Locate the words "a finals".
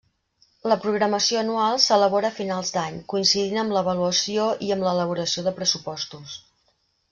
2.31-2.73